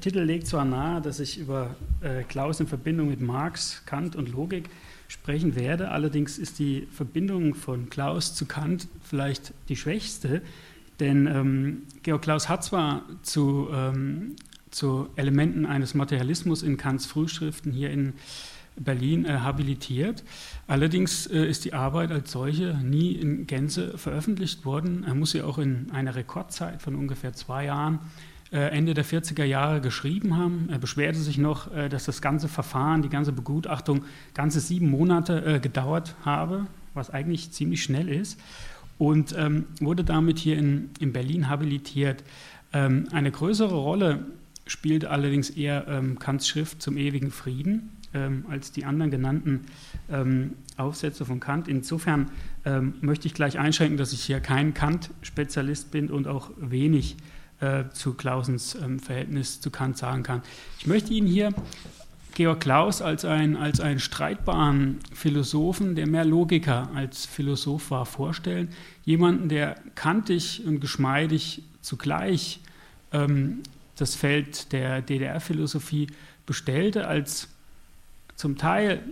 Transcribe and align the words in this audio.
Titel 0.00 0.20
legt 0.20 0.46
zwar 0.46 0.64
nahe, 0.64 1.00
dass 1.00 1.20
ich 1.20 1.38
über 1.38 1.76
äh, 2.00 2.22
Klaus 2.24 2.60
in 2.60 2.66
Verbindung 2.66 3.08
mit 3.08 3.20
Marx, 3.20 3.82
Kant 3.86 4.16
und 4.16 4.30
Logik 4.30 4.68
sprechen 5.08 5.56
werde, 5.56 5.90
allerdings 5.90 6.38
ist 6.38 6.58
die 6.58 6.86
Verbindung 6.92 7.54
von 7.54 7.90
Klaus 7.90 8.34
zu 8.34 8.46
Kant 8.46 8.88
vielleicht 9.02 9.52
die 9.68 9.76
schwächste, 9.76 10.42
denn 11.00 11.26
ähm, 11.26 11.82
Georg 12.02 12.22
Klaus 12.22 12.48
hat 12.48 12.62
zwar 12.62 13.02
zu, 13.22 13.68
ähm, 13.72 14.36
zu 14.70 15.08
Elementen 15.16 15.66
eines 15.66 15.94
Materialismus 15.94 16.62
in 16.62 16.76
Kants 16.76 17.06
Frühschriften 17.06 17.72
hier 17.72 17.90
in 17.90 18.12
Berlin 18.76 19.24
äh, 19.24 19.38
habilitiert. 19.38 20.22
Allerdings 20.66 21.26
äh, 21.26 21.44
ist 21.44 21.64
die 21.64 21.74
Arbeit 21.74 22.12
als 22.12 22.30
solche 22.30 22.78
nie 22.82 23.12
in 23.12 23.46
Gänze 23.46 23.98
veröffentlicht 23.98 24.64
worden. 24.64 25.04
Er 25.04 25.14
muss 25.14 25.32
sie 25.32 25.42
auch 25.42 25.58
in 25.58 25.90
einer 25.90 26.14
Rekordzeit 26.14 26.80
von 26.80 26.94
ungefähr 26.94 27.32
zwei 27.32 27.66
Jahren 27.66 27.98
Ende 28.56 28.94
der 28.94 29.04
40er 29.04 29.44
Jahre 29.44 29.80
geschrieben 29.80 30.36
haben. 30.36 30.68
Er 30.70 30.78
beschwerte 30.78 31.18
sich 31.20 31.38
noch, 31.38 31.72
äh, 31.72 31.88
dass 31.88 32.04
das 32.04 32.20
ganze 32.20 32.48
Verfahren, 32.48 33.02
die 33.02 33.08
ganze 33.08 33.32
Begutachtung 33.32 34.04
ganze 34.34 34.58
sieben 34.58 34.90
Monate 34.90 35.44
äh, 35.44 35.60
gedauert 35.60 36.16
habe, 36.24 36.66
was 36.92 37.10
eigentlich 37.10 37.52
ziemlich 37.52 37.82
schnell 37.82 38.08
ist. 38.08 38.40
Und 38.98 39.34
ähm, 39.38 39.66
wurde 39.80 40.02
damit 40.02 40.38
hier 40.38 40.58
in, 40.58 40.90
in 40.98 41.12
Berlin 41.12 41.48
habilitiert. 41.48 42.24
Ähm, 42.72 43.06
eine 43.12 43.30
größere 43.30 43.74
Rolle 43.74 44.26
spielt 44.66 45.04
allerdings 45.04 45.50
eher 45.50 45.86
ähm, 45.88 46.18
Kants 46.18 46.48
Schrift 46.48 46.82
zum 46.82 46.96
ewigen 46.96 47.30
Frieden 47.30 47.96
als 48.48 48.72
die 48.72 48.84
anderen 48.86 49.12
genannten 49.12 49.66
Aufsätze 50.76 51.24
von 51.24 51.38
Kant. 51.38 51.68
Insofern 51.68 52.28
möchte 53.00 53.28
ich 53.28 53.34
gleich 53.34 53.56
einschränken, 53.56 53.98
dass 53.98 54.12
ich 54.12 54.24
hier 54.24 54.40
kein 54.40 54.74
Kant-Spezialist 54.74 55.92
bin 55.92 56.10
und 56.10 56.26
auch 56.26 56.50
wenig 56.56 57.14
äh, 57.14 57.39
zu 57.92 58.14
Clausens 58.14 58.74
ähm, 58.74 58.98
Verhältnis 58.98 59.60
zu 59.60 59.70
Kant 59.70 59.98
sagen 59.98 60.22
kann. 60.22 60.42
Ich 60.78 60.86
möchte 60.86 61.12
Ihnen 61.12 61.26
hier 61.26 61.52
Georg 62.34 62.60
Klaus 62.60 63.02
als, 63.02 63.24
ein, 63.24 63.56
als 63.56 63.80
einen 63.80 63.98
streitbaren 63.98 65.00
Philosophen, 65.12 65.94
der 65.94 66.06
mehr 66.06 66.24
Logiker 66.24 66.88
als 66.94 67.26
Philosoph 67.26 67.90
war, 67.90 68.06
vorstellen. 68.06 68.68
Jemanden, 69.04 69.48
der 69.48 69.76
kantig 69.94 70.62
und 70.64 70.80
geschmeidig 70.80 71.62
zugleich 71.82 72.60
ähm, 73.12 73.62
das 73.96 74.14
Feld 74.14 74.72
der 74.72 75.02
DDR-Philosophie 75.02 76.06
bestellte, 76.46 77.06
als 77.06 77.48
zum 78.36 78.56
Teil 78.56 79.02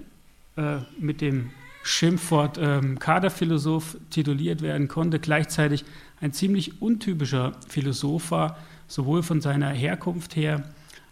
äh, 0.56 0.78
mit 0.98 1.20
dem 1.20 1.50
Schimpfwort 1.83 2.58
ähm, 2.58 2.98
Kaderphilosoph 2.98 3.96
tituliert 4.10 4.62
werden 4.62 4.88
konnte, 4.88 5.18
gleichzeitig 5.18 5.84
ein 6.20 6.33
ziemlich 6.33 6.83
untypischer 6.83 7.52
Philosoph 7.69 8.30
war, 8.30 8.58
sowohl 8.86 9.22
von 9.22 9.41
seiner 9.41 9.70
Herkunft 9.70 10.36
her 10.36 10.64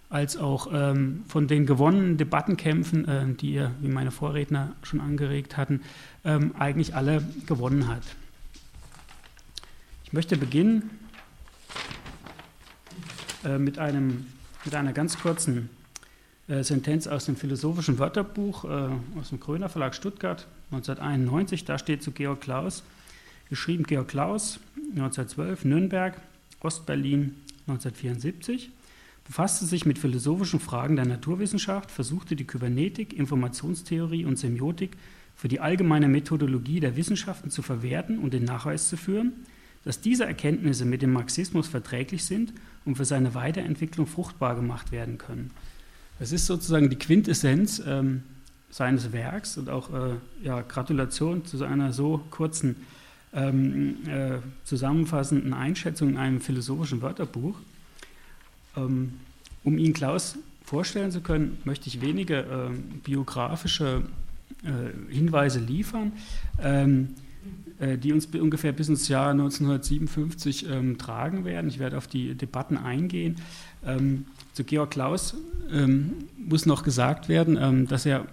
als 0.09 0.37
auch 0.37 0.69
ähm, 0.73 1.25
von 1.29 1.49
den 1.49 1.67
gewonnenen 1.67 2.17
Debattenkämpfen, 2.17 3.09
äh, 3.09 3.35
die 3.35 3.55
er, 3.55 3.73
wie 3.81 3.89
meine 3.89 4.11
Vorredner 4.11 4.73
schon 4.83 5.01
angeregt 5.01 5.57
hatten, 5.57 5.83
ähm, 6.25 6.55
eigentlich 6.59 6.95
alle 6.95 7.23
gewonnen 7.47 7.89
hat. 7.89 8.03
Ich 10.05 10.13
möchte 10.13 10.37
beginnen 10.37 10.91
äh, 13.45 13.59
mit, 13.59 13.79
einem, 13.79 14.27
mit 14.65 14.75
einer 14.75 14.93
ganz 14.93 15.19
kurzen 15.19 15.69
äh, 16.49 16.63
Sentenz 16.63 17.09
aus 17.09 17.25
dem 17.25 17.35
Philosophischen 17.35 17.99
Wörterbuch 17.99 18.65
äh, 18.65 19.19
aus 19.19 19.31
dem 19.31 19.41
Kröner 19.41 19.69
Verlag 19.69 19.97
Stuttgart 19.97 20.47
1991. 20.71 21.65
Da 21.65 21.79
steht 21.79 22.05
zu 22.05 22.13
Georg 22.13 22.41
Klaus, 22.41 22.85
geschrieben 23.51 23.83
Georg 23.83 24.07
Klaus 24.07 24.61
1912, 24.91 25.65
Nürnberg, 25.65 26.21
Ostberlin 26.61 27.35
1974, 27.67 28.71
befasste 29.25 29.67
sich 29.67 29.85
mit 29.85 29.99
philosophischen 29.99 30.61
Fragen 30.61 30.97
der 30.97 31.07
Naturwissenschaft, 31.07 31.91
versuchte 31.91 32.37
die 32.37 32.45
Kybernetik, 32.45 33.13
Informationstheorie 33.13 34.25
und 34.25 34.39
Semiotik 34.39 34.97
für 35.35 35.49
die 35.49 35.61
allgemeine 35.61 36.09
Methodologie 36.09 36.81
der 36.81 36.97
Wissenschaften 36.97 37.51
zu 37.51 37.63
verwerten 37.63 38.19
und 38.19 38.33
den 38.33 38.45
Nachweis 38.45 38.89
zu 38.89 38.97
führen, 38.97 39.33
dass 39.85 40.01
diese 40.01 40.25
Erkenntnisse 40.25 40.85
mit 40.85 41.03
dem 41.03 41.13
Marxismus 41.13 41.69
verträglich 41.69 42.25
sind 42.25 42.53
und 42.85 42.97
für 42.97 43.05
seine 43.05 43.35
Weiterentwicklung 43.35 44.07
fruchtbar 44.07 44.57
gemacht 44.57 44.93
werden 44.93 45.19
können. 45.19 45.51
Es 46.19 46.33
ist 46.33 46.47
sozusagen 46.47 46.89
die 46.89 46.97
Quintessenz 46.97 47.83
ähm, 47.87 48.23
seines 48.71 49.13
Werks 49.13 49.59
und 49.59 49.69
auch 49.69 49.93
äh, 49.93 50.15
ja, 50.43 50.63
Gratulation 50.63 51.45
zu 51.45 51.63
einer 51.65 51.93
so 51.93 52.25
kurzen 52.31 52.77
ähm, 53.35 53.97
äh, 54.07 54.39
zusammenfassenden 54.65 55.53
Einschätzung 55.53 56.11
in 56.11 56.17
einem 56.17 56.41
philosophischen 56.41 57.03
Wörterbuch. 57.03 57.57
Ähm, 58.77 59.15
um 59.65 59.79
ihn 59.79 59.93
Klaus 59.93 60.39
vorstellen 60.65 61.11
zu 61.11 61.21
können, 61.21 61.59
möchte 61.65 61.89
ich 61.89 62.01
wenige 62.01 62.39
äh, 62.39 62.71
biografische 63.05 64.03
äh, 64.65 65.13
Hinweise 65.13 65.61
liefern, 65.61 66.13
ähm, 66.63 67.15
äh, 67.79 67.99
die 67.99 68.13
uns 68.13 68.27
ungefähr 68.27 68.73
bis 68.73 68.89
ins 68.89 69.09
Jahr 69.09 69.31
1957 69.31 70.69
ähm, 70.69 70.99
tragen 70.99 71.45
werden. 71.45 71.69
Ich 71.69 71.79
werde 71.79 71.99
auf 71.99 72.07
die 72.07 72.35
Debatten 72.35 72.77
eingehen. 72.77 73.37
Ähm, 73.85 74.27
zu 74.55 74.65
Georg 74.65 74.91
Klaus 74.91 75.37
ähm, 75.71 76.15
muss 76.37 76.67
noch 76.67 76.83
gesagt 76.83 77.29
werden, 77.29 77.87
dass 77.87 78.07
er 78.07 78.27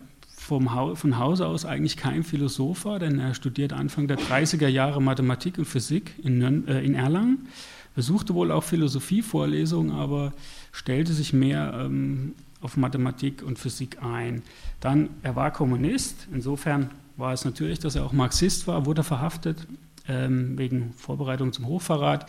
vom 0.44 0.74
ha 0.74 0.96
von 0.96 1.18
Hause 1.18 1.48
aus 1.48 1.66
eigentlich 1.66 1.98
kein 1.98 2.24
Philosoph 2.24 2.86
war, 2.86 3.00
denn 3.00 3.20
er 3.20 3.34
studierte 3.34 3.76
Anfang 3.76 4.08
der 4.08 4.20
30er 4.20 4.68
Jahre 4.68 5.02
Mathematik 5.02 5.58
und 5.58 5.66
Physik 5.66 6.14
in, 6.22 6.68
äh, 6.68 6.82
in 6.82 6.96
Erlangen, 6.96 7.48
besuchte 7.96 8.34
wohl 8.34 8.52
auch 8.52 8.64
Philosophievorlesungen, 8.64 9.92
aber 9.92 10.34
stellte 10.72 11.14
sich 11.14 11.34
mehr 11.34 11.74
ähm, 11.86 12.34
auf 12.62 12.78
Mathematik 12.78 13.44
und 13.44 13.58
Physik 13.58 14.04
ein. 14.04 14.42
Dann, 14.80 15.10
er 15.22 15.36
war 15.36 15.52
Kommunist, 15.52 16.28
insofern 16.34 16.90
war 17.18 17.34
es 17.34 17.46
natürlich, 17.46 17.80
dass 17.80 17.96
er 17.96 18.04
auch 18.04 18.14
Marxist 18.14 18.68
war, 18.68 18.86
wurde 18.86 19.04
verhaftet 19.04 19.68
ähm, 20.08 20.58
wegen 20.58 20.94
Vorbereitung 20.98 21.54
zum 21.54 21.68
Hochverrat. 21.68 22.28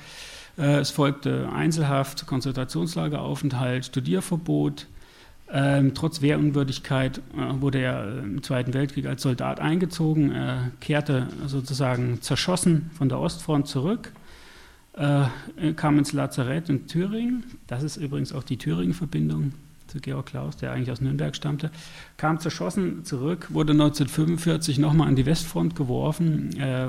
Äh, 0.59 0.79
es 0.79 0.91
folgte 0.91 1.49
Einzelhaft, 1.53 2.27
Konzentrationslageraufenthalt, 2.27 3.87
Studierverbot. 3.87 4.87
Ähm, 5.53 5.95
trotz 5.95 6.23
Wehrunwürdigkeit 6.23 7.19
äh, 7.19 7.61
wurde 7.61 7.79
er 7.79 8.19
im 8.21 8.43
Zweiten 8.43 8.73
Weltkrieg 8.73 9.07
als 9.07 9.23
Soldat 9.23 9.61
eingezogen. 9.61 10.33
Er 10.33 10.71
kehrte 10.81 11.29
sozusagen 11.47 12.23
zerschossen 12.23 12.91
von 12.97 13.09
der 13.09 13.21
Ostfront 13.21 13.69
zurück, 13.69 14.13
äh, 14.95 15.25
kam 15.77 15.99
ins 15.99 16.13
Lazarett 16.13 16.69
in 16.71 16.87
Thüringen. 16.87 17.45
Das 17.67 17.83
ist 17.83 17.97
übrigens 17.97 18.33
auch 18.33 18.43
die 18.43 18.57
Thüringen-Verbindung 18.57 19.53
zu 19.87 20.01
Georg 20.01 20.27
Klaus, 20.27 20.57
der 20.57 20.73
eigentlich 20.73 20.91
aus 20.91 21.01
Nürnberg 21.01 21.37
stammte, 21.37 21.71
kam 22.17 22.41
zerschossen 22.41 23.05
zurück, 23.05 23.49
wurde 23.51 23.73
1945 23.73 24.79
nochmal 24.79 25.09
an 25.09 25.17
die 25.17 25.27
Westfront 25.27 25.77
geworfen, 25.77 26.59
äh, 26.59 26.89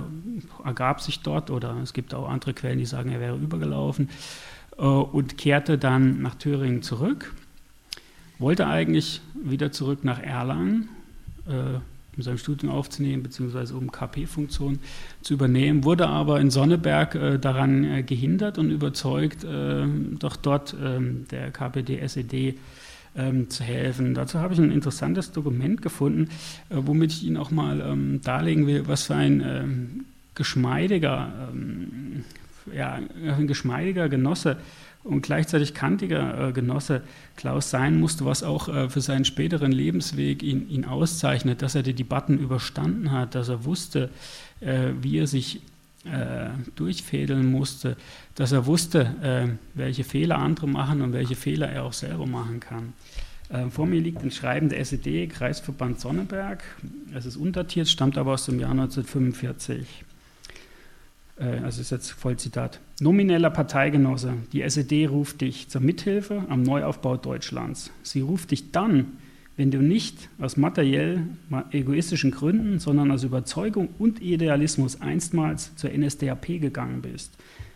ergab 0.63 1.01
sich 1.01 1.19
dort, 1.19 1.51
oder 1.51 1.77
es 1.83 1.93
gibt 1.93 2.13
auch 2.13 2.27
andere 2.27 2.53
Quellen, 2.53 2.79
die 2.79 2.85
sagen, 2.85 3.11
er 3.11 3.19
wäre 3.19 3.37
übergelaufen, 3.37 4.09
äh, 4.77 4.81
und 4.81 5.37
kehrte 5.37 5.77
dann 5.77 6.22
nach 6.22 6.35
Thüringen 6.35 6.81
zurück, 6.81 7.33
wollte 8.40 8.68
eigentlich 8.68 9.22
wieder 9.34 9.72
zurück 9.72 10.03
nach 10.03 10.22
Erlangen, 10.22 10.90
äh, 11.47 11.79
um 12.16 12.23
sein 12.23 12.38
Studium 12.38 12.72
aufzunehmen, 12.72 13.23
beziehungsweise 13.23 13.75
um 13.75 13.91
KP-Funktion 13.91 14.79
zu 15.22 15.34
übernehmen, 15.34 15.84
wurde 15.84 16.07
aber 16.07 16.40
in 16.40 16.50
Sonneberg 16.50 17.16
äh, 17.16 17.40
daran 17.40 17.84
äh, 17.84 18.03
gehindert 18.03 18.57
und 18.57 18.72
überzeugt, 18.72 19.44
äh, 19.44 19.85
doch 20.19 20.35
dort 20.38 20.75
ähm, 20.81 21.25
der 21.31 21.51
KPD-SED 21.51 22.57
ähm, 23.18 23.50
zu 23.50 23.63
helfen. 23.63 24.13
Dazu 24.13 24.40
habe 24.40 24.53
ich 24.53 24.59
ein 24.59 24.72
interessantes 24.72 25.31
Dokument 25.31 25.81
gefunden, 25.81 26.29
äh, 26.69 26.75
womit 26.78 27.12
ich 27.12 27.23
Ihnen 27.23 27.38
auch 27.38 27.52
mal 27.52 27.81
ähm, 27.81 28.22
darlegen 28.22 28.67
will, 28.67 28.88
was 28.88 29.03
für 29.03 29.16
ein 29.16 30.06
geschmeidiger, 30.35 31.31
ja, 32.73 33.00
ein 33.38 33.47
geschmeidiger 33.47 34.09
Genosse 34.09 34.57
und 35.05 35.21
gleichzeitig 35.21 35.73
kantiger 35.73 36.49
äh, 36.49 36.51
Genosse 36.51 37.01
Klaus 37.35 37.69
sein 37.69 37.99
musste, 37.99 38.25
was 38.25 38.43
auch 38.43 38.67
äh, 38.67 38.90
für 38.90 39.02
seinen 39.02 39.23
späteren 39.23 39.72
Lebensweg 39.72 40.41
ihn, 40.43 40.67
ihn, 40.69 40.84
auszeichnet, 40.84 41.61
dass 41.61 41.75
er 41.75 41.84
die 41.84 41.93
Debatten 41.93 42.40
überstanden 42.40 43.11
hat, 43.11 43.35
dass 43.35 43.49
er 43.49 43.66
wusste, 43.66 44.09
äh, 44.61 44.90
wie 45.02 45.19
er 45.19 45.28
sich 45.28 45.61
äh, 46.05 46.49
durchfädeln 46.75 47.52
musste, 47.52 47.97
dass 48.35 48.52
er 48.52 48.66
wusste, 48.66 49.55
welche 49.73 50.03
Fehler 50.03 50.40
andere 50.40 50.67
machen 50.67 51.02
und 51.02 51.13
welche 51.13 51.35
Fehler 51.35 51.69
er 51.69 51.84
auch 51.84 51.93
selber 51.93 52.28
machen 52.28 52.59
kann. 52.59 52.93
Vor 53.72 53.85
mir 53.85 54.02
liegt 54.02 54.22
ein 54.22 54.29
Schreiben 54.29 54.69
der 54.69 54.79
SED, 54.81 55.28
Kreisverband 55.28 56.02
Sonneberg. 56.02 56.63
Es 57.13 57.25
ist 57.25 57.37
untertiert, 57.37 57.87
stammt 57.87 58.17
aber 58.17 58.34
aus 58.34 58.46
dem 58.46 58.59
Jahr 58.59 58.72
1945. 58.72 60.03
Äh, 61.37 61.59
also 61.59 61.82
ist 61.82 61.91
jetzt 61.91 62.11
Vollzitat. 62.11 62.79
Nomineller 62.99 63.49
Parteigenosse, 63.49 64.34
die 64.53 64.61
SED 64.61 65.08
ruft 65.08 65.41
dich 65.41 65.67
zur 65.70 65.82
Mithilfe 65.82 66.43
am 66.49 66.64
Neuaufbau 66.64 67.17
Deutschlands. 67.17 67.91
Sie 68.03 68.22
ruft 68.22 68.52
dich 68.52 68.72
dann, 68.72 69.14
wenn 69.58 69.72
du 69.72 69.79
nicht 69.79 70.29
aus 70.40 70.58
materiell 70.58 71.23
egoistischen 71.72 72.32
Gründen, 72.32 72.79
sondern 72.79 73.11
aus 73.11 73.23
Überzeugung 73.23 73.90
und 73.99 74.22
Idealismus 74.22 75.02
einstmals 75.02 75.76
zur 75.76 75.91
NSDAP 75.91 76.59
gegangen 76.59 77.02
bist. 77.02 77.32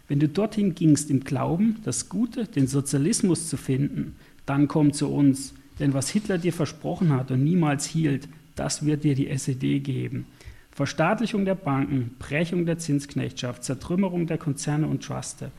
Wenn 0.10 0.20
du 0.20 0.28
dorthin 0.28 0.76
gingst 0.76 1.10
im 1.10 1.24
Glauben, 1.24 1.78
das 1.86 2.10
Gute, 2.10 2.46
den 2.46 2.68
Sozialismus 2.68 3.48
zu 3.48 3.58
finden, 3.58 4.16
dann 4.46 4.68
komm 4.68 4.92
zu 4.92 5.08
uns. 5.08 5.54
Denn 5.80 5.94
was 5.94 6.10
Hitler 6.10 6.38
dir 6.38 6.52
versprochen 6.52 7.14
hat 7.14 7.32
und 7.32 7.44
niemals 7.44 7.86
hielt, 7.86 8.28
das 8.56 8.86
wird 8.86 9.04
dir 9.06 9.16
die 9.16 9.30
SED 9.30 9.80
geben. 9.80 10.26
Verstaatlichung 10.80 11.44
der 11.44 11.56
Banken, 11.56 12.16
Brechung 12.20 12.66
der 12.66 12.78
Zinsknechtschaft, 12.78 13.66
Zertrümmerung 13.66 14.28
der 14.28 14.38
Konzerne 14.38 14.88
und 14.88 15.04
Truste, 15.04 15.52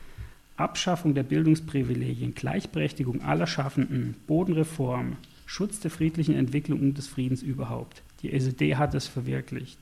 Abschaffung 0.57 1.13
der 1.13 1.21
Bildungsprivilegien, 1.21 2.33
Gleichberechtigung 2.33 3.21
aller 3.21 3.45
Schaffenden, 3.45 4.15
Bodenreform, 4.25 5.17
Schutz 5.45 5.79
der 5.79 5.91
friedlichen 5.91 6.33
Entwicklung 6.33 6.79
und 6.79 6.97
des 6.97 7.07
Friedens 7.07 7.43
überhaupt. 7.43 8.01
Die 8.23 8.33
SED 8.33 8.77
hat 8.77 8.95
es 8.95 9.05
verwirklicht. 9.05 9.77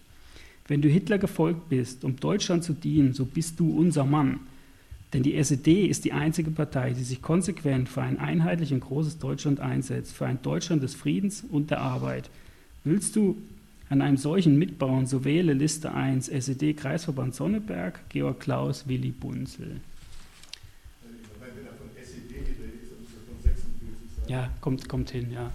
Wenn 0.68 0.82
du 0.82 0.90
Hitler 0.90 1.20
gefolgt 1.20 1.70
bist, 1.70 2.04
um 2.04 2.18
Deutschland 2.18 2.66
zu 2.66 2.74
dienen, 2.74 3.14
so 3.14 3.24
bist 3.24 3.62
du 3.62 3.80
unser 3.80 4.04
Mann. 4.04 4.42
Denn 5.14 5.24
die 5.24 5.36
SED 5.36 5.88
ist 5.88 6.04
die 6.04 6.12
einzige 6.12 6.52
Partei, 6.52 6.92
die 6.92 7.06
sich 7.06 7.22
konsequent 7.22 7.88
für 7.88 8.02
ein 8.02 8.20
einheitlich 8.20 8.74
und 8.74 8.82
großes 8.82 9.20
Deutschland 9.20 9.62
einsetzt, 9.62 10.12
für 10.12 10.26
ein 10.26 10.42
Deutschland 10.42 10.84
des 10.84 10.96
Friedens 10.96 11.46
und 11.50 11.72
der 11.72 11.80
Arbeit. 11.80 12.30
Willst 12.84 13.16
du 13.16 13.38
an 13.90 14.02
einem 14.02 14.18
solchen 14.18 14.58
mitbauen, 14.58 15.08
so 15.08 15.24
wähle 15.26 15.54
Liste 15.54 15.94
1 15.94 16.30
SED 16.30 16.74
Kreisverband 16.74 17.34
Sonneberg, 17.34 18.08
Georg 18.10 18.40
Klaus, 18.40 18.88
Willi 18.88 19.12
Bunzel. 19.12 19.82
Ja, 24.28 24.48
kommt, 24.62 24.88
kommt 24.88 25.10
hin, 25.10 25.32
ja. 25.32 25.52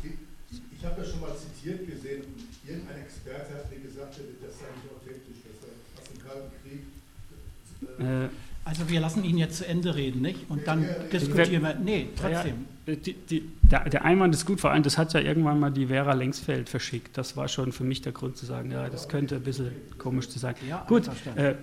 Ich 0.77 0.85
habe 0.85 1.01
das 1.01 1.13
schon 1.13 1.21
mal 1.21 1.31
zitiert 1.37 1.87
gesehen 1.89 2.25
und 2.25 2.69
irgendein 2.69 3.03
Experte 3.03 3.55
hat 3.55 3.71
mir 3.71 3.79
gesagt, 3.79 4.17
das 4.17 4.59
sei 4.59 4.67
nicht 4.75 4.93
authentisch, 4.93 5.39
dass 5.47 5.63
er 5.63 6.03
aus 6.03 6.09
dem 6.11 6.21
Kalten 6.27 6.51
Krieg. 6.61 8.05
Äh, 8.05 8.29
also 8.65 8.91
wir 8.91 8.99
lassen 8.99 9.23
ihn 9.23 9.39
jetzt 9.39 9.59
zu 9.59 9.67
Ende 9.67 9.95
reden, 9.95 10.23
nicht? 10.23 10.51
Und 10.51 10.67
dann 10.67 10.83
ja, 10.83 10.89
diskutieren 11.13 11.63
wir. 11.63 11.75
Nee, 11.77 12.09
trotzdem. 12.17 12.67
Die, 12.87 13.15
die, 13.15 13.49
der, 13.63 13.89
der, 13.89 14.05
Einwand 14.05 14.35
ist 14.35 14.45
gut, 14.45 14.61
vor 14.61 14.71
allem 14.71 14.83
das 14.83 14.99
hat 14.99 15.15
ja 15.15 15.21
irgendwann 15.21 15.59
mal 15.59 15.71
die 15.71 15.87
Vera 15.87 16.13
Längsfeld 16.13 16.69
verschickt. 16.69 17.17
Das 17.17 17.35
war 17.37 17.49
schon 17.49 17.73
für 17.73 17.85
mich 17.85 18.03
der 18.03 18.13
Grund 18.13 18.37
zu 18.37 18.45
sagen, 18.45 18.71
ja, 18.71 18.91
das 18.91 19.09
könnte 19.09 19.37
ein 19.37 19.43
bisschen 19.43 19.73
komisch 19.97 20.29
zu 20.29 20.39
sein. 20.39 20.55
Ja, 20.69 20.85
gut, 20.87 21.09
äh, 21.35 21.55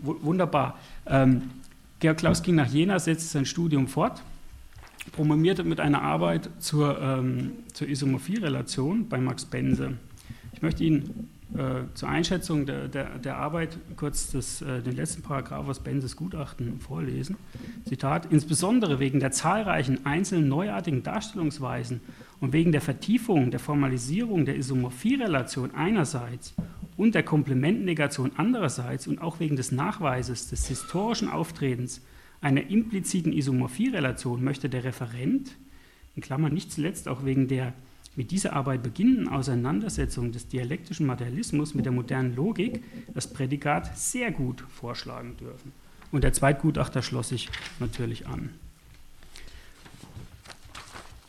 wunderbar. 0.00 0.78
Ähm, 1.06 1.50
Georg 2.00 2.16
Klaus 2.16 2.42
ging 2.42 2.54
nach 2.54 2.68
Jena, 2.68 2.98
setzte 2.98 3.28
sein 3.28 3.44
Studium 3.44 3.86
fort 3.86 4.22
promovierte 5.10 5.64
mit 5.64 5.80
einer 5.80 6.02
Arbeit 6.02 6.48
zur, 6.60 7.00
ähm, 7.00 7.52
zur 7.72 7.88
Isomorphie-Relation 7.88 9.08
bei 9.08 9.18
Max 9.18 9.44
Bense. 9.44 9.94
Ich 10.52 10.62
möchte 10.62 10.84
Ihnen 10.84 11.30
äh, 11.56 11.82
zur 11.94 12.08
Einschätzung 12.08 12.64
der, 12.64 12.88
der, 12.88 13.18
der 13.18 13.36
Arbeit 13.36 13.76
kurz 13.96 14.30
das, 14.30 14.62
äh, 14.62 14.80
den 14.80 14.96
letzten 14.96 15.22
Paragraph 15.22 15.68
aus 15.68 15.80
Benses 15.80 16.16
Gutachten 16.16 16.80
vorlesen. 16.80 17.36
Zitat: 17.86 18.32
Insbesondere 18.32 19.00
wegen 19.00 19.20
der 19.20 19.32
zahlreichen 19.32 20.06
einzelnen 20.06 20.48
neuartigen 20.48 21.02
Darstellungsweisen 21.02 22.00
und 22.40 22.52
wegen 22.52 22.72
der 22.72 22.80
Vertiefung 22.80 23.50
der 23.50 23.60
Formalisierung 23.60 24.46
der 24.46 24.56
Isomorphie-Relation 24.56 25.74
einerseits 25.74 26.54
und 26.96 27.14
der 27.14 27.22
Komplementnegation 27.22 28.32
andererseits 28.36 29.06
und 29.06 29.20
auch 29.20 29.40
wegen 29.40 29.56
des 29.56 29.72
Nachweises 29.72 30.48
des 30.48 30.66
historischen 30.68 31.28
Auftretens 31.28 32.00
einer 32.40 32.68
impliziten 32.68 33.32
Isomorphie-Relation 33.32 34.42
möchte 34.42 34.68
der 34.68 34.84
Referent, 34.84 35.56
in 36.16 36.22
Klammern 36.22 36.52
nicht 36.52 36.72
zuletzt 36.72 37.08
auch 37.08 37.24
wegen 37.24 37.46
der 37.46 37.72
mit 38.14 38.30
dieser 38.30 38.52
Arbeit 38.52 38.82
beginnenden 38.82 39.28
Auseinandersetzung 39.28 40.32
des 40.32 40.48
dialektischen 40.48 41.06
Materialismus 41.06 41.74
mit 41.74 41.86
der 41.86 41.92
modernen 41.92 42.36
Logik 42.36 42.82
das 43.14 43.32
Prädikat 43.32 43.96
sehr 43.96 44.30
gut 44.30 44.62
vorschlagen 44.68 45.36
dürfen. 45.38 45.72
Und 46.10 46.24
der 46.24 46.32
Zweitgutachter 46.32 47.02
schloss 47.02 47.30
sich 47.30 47.48
natürlich 47.80 48.26
an. 48.26 48.50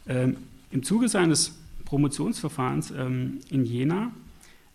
Ähm, 0.08 0.38
Im 0.72 0.84
Zuge 0.84 1.08
seines 1.08 1.58
Promotionsverfahrens 1.86 2.92
ähm, 2.92 3.40
in 3.50 3.66
Jena 3.66 4.12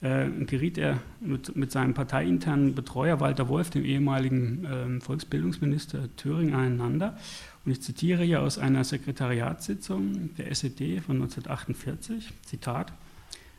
äh, 0.00 0.28
geriet 0.46 0.78
er 0.78 1.00
mit, 1.20 1.56
mit, 1.56 1.72
seinem 1.72 1.94
parteiinternen 1.94 2.74
Betreuer 2.74 3.20
Walter 3.20 3.48
Wolf, 3.48 3.70
dem 3.70 3.84
ehemaligen 3.84 4.64
äh, 4.64 5.00
Volksbildungsminister 5.00 6.14
Thüringen, 6.16 6.54
aneinander. 6.54 7.16
Und 7.64 7.72
ich 7.72 7.82
zitiere 7.82 8.24
hier 8.24 8.42
aus 8.42 8.58
einer 8.58 8.84
Sekretariatssitzung 8.84 10.30
der 10.36 10.50
SED 10.50 11.00
von 11.00 11.16
1948, 11.16 12.32
Zitat, 12.42 12.92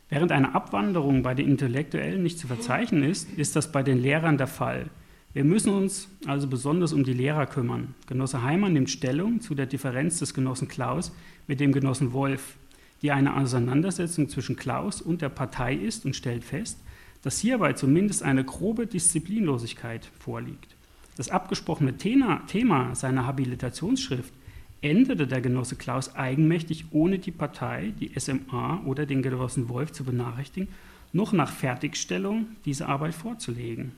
Während 0.09 0.31
eine 0.31 0.56
Abwanderung 0.56 1.21
bei 1.21 1.36
den 1.36 1.47
Intellektuellen 1.47 2.24
nicht 2.24 2.39
zu 2.39 2.47
verzeichnen 2.47 3.03
ist, 3.03 3.31
ist 3.38 3.56
das 3.56 3.71
bei 3.71 3.83
den 3.83 4.01
Lehrern 4.01 4.39
der 4.39 4.47
Fall. 4.47 4.89
Wir 5.33 5.44
müssen 5.44 5.71
uns 5.71 6.09
also 6.25 6.47
besonders 6.47 6.94
um 6.94 7.03
die 7.03 7.13
Lehrer 7.13 7.45
kümmern. 7.45 7.94
Genosse 8.07 8.42
Heimann 8.42 8.74
nimmt 8.74 8.89
Stellung 8.89 9.42
zu 9.42 9.53
der 9.53 9.68
Differenz 9.68 10.18
des 10.18 10.33
Genossen 10.33 10.68
Klaus 10.68 11.12
mit 11.45 11.59
dem 11.59 11.71
Genossen 11.71 12.13
Wolf 12.13 12.57
die 13.01 13.11
eine 13.11 13.35
Auseinandersetzung 13.35 14.29
zwischen 14.29 14.55
Klaus 14.55 15.01
und 15.01 15.21
der 15.21 15.29
Partei 15.29 15.73
ist 15.73 16.05
und 16.05 16.15
stellt 16.15 16.43
fest, 16.43 16.77
dass 17.21 17.39
hierbei 17.39 17.73
zumindest 17.73 18.23
eine 18.23 18.43
grobe 18.43 18.87
Disziplinlosigkeit 18.87 20.09
vorliegt. 20.19 20.75
Das 21.17 21.29
abgesprochene 21.29 21.97
Thema 21.97 22.95
seiner 22.95 23.25
Habilitationsschrift 23.25 24.33
endete 24.81 25.27
der 25.27 25.41
Genosse 25.41 25.75
Klaus 25.75 26.15
eigenmächtig, 26.15 26.85
ohne 26.91 27.19
die 27.19 27.31
Partei, 27.31 27.93
die 27.99 28.17
SMA 28.17 28.81
oder 28.85 29.05
den 29.05 29.21
Genossen 29.21 29.67
Wolf 29.67 29.91
zu 29.91 30.05
benachrichtigen, 30.05 30.69
noch 31.11 31.33
nach 31.33 31.51
Fertigstellung 31.51 32.47
diese 32.63 32.87
Arbeit 32.87 33.15
vorzulegen. 33.15 33.91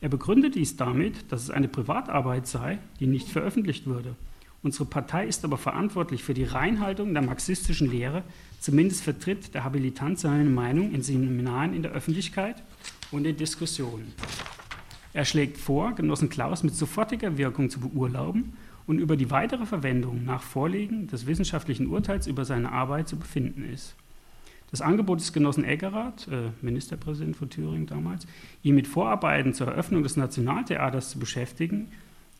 Er 0.00 0.08
begründet 0.08 0.54
dies 0.54 0.76
damit, 0.76 1.30
dass 1.30 1.42
es 1.42 1.50
eine 1.50 1.68
Privatarbeit 1.68 2.46
sei, 2.46 2.78
die 3.00 3.06
nicht 3.06 3.28
veröffentlicht 3.28 3.86
würde 3.86 4.16
Unsere 4.62 4.84
Partei 4.84 5.26
ist 5.26 5.44
aber 5.44 5.56
verantwortlich 5.56 6.22
für 6.22 6.34
die 6.34 6.44
Reinhaltung 6.44 7.14
der 7.14 7.22
marxistischen 7.22 7.90
Lehre. 7.90 8.22
Zumindest 8.60 9.02
vertritt 9.02 9.54
der 9.54 9.64
Habilitant 9.64 10.18
seine 10.18 10.50
Meinung 10.50 10.92
in 10.92 11.02
Seminaren 11.02 11.72
in 11.72 11.82
der 11.82 11.92
Öffentlichkeit 11.92 12.62
und 13.10 13.26
in 13.26 13.36
Diskussionen. 13.36 14.12
Er 15.12 15.24
schlägt 15.24 15.56
vor, 15.56 15.94
Genossen 15.94 16.28
Klaus 16.28 16.62
mit 16.62 16.74
sofortiger 16.74 17.38
Wirkung 17.38 17.70
zu 17.70 17.80
beurlauben 17.80 18.52
und 18.86 18.98
über 18.98 19.16
die 19.16 19.30
weitere 19.30 19.66
Verwendung 19.66 20.24
nach 20.24 20.42
Vorlegen 20.42 21.06
des 21.06 21.26
wissenschaftlichen 21.26 21.86
Urteils 21.86 22.26
über 22.26 22.44
seine 22.44 22.70
Arbeit 22.70 23.08
zu 23.08 23.16
befinden 23.16 23.64
ist. 23.64 23.94
Das 24.70 24.82
Angebot 24.82 25.20
des 25.20 25.32
Genossen 25.32 25.64
Eggerath, 25.64 26.28
äh, 26.28 26.50
Ministerpräsident 26.62 27.36
von 27.36 27.50
Thüringen 27.50 27.86
damals, 27.86 28.26
ihn 28.62 28.76
mit 28.76 28.86
Vorarbeiten 28.86 29.52
zur 29.52 29.66
Eröffnung 29.66 30.04
des 30.04 30.16
Nationaltheaters 30.16 31.10
zu 31.10 31.18
beschäftigen, 31.18 31.88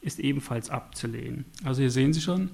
ist 0.00 0.18
ebenfalls 0.18 0.70
abzulehnen. 0.70 1.44
Also 1.64 1.82
hier 1.82 1.90
sehen 1.90 2.12
Sie 2.12 2.20
schon, 2.20 2.50